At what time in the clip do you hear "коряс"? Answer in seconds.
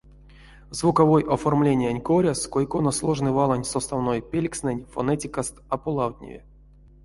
2.01-2.47